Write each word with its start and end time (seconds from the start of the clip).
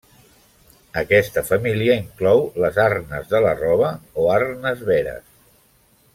Aquesta 1.01 1.43
família 1.49 1.97
inclou 2.05 2.41
les 2.65 2.79
arnes 2.85 3.29
de 3.35 3.43
la 3.49 3.53
roba 3.61 3.93
o 4.23 4.27
arnes 4.39 4.83
veres. 4.91 5.25